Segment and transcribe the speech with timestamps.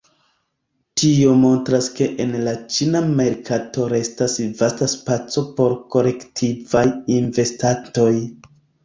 [0.99, 6.83] Tio montras ke en la ĉina merkato restas vasta spaco por kolektivaj
[7.19, 8.09] investantoj.